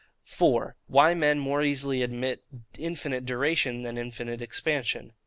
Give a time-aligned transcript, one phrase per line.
[0.23, 0.75] 4.
[0.87, 2.43] Why Men more easily admit
[2.75, 5.13] infinite Duration than infinite Expansion.